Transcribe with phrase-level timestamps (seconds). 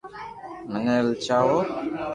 [0.69, 1.55] منو لآلچاوُ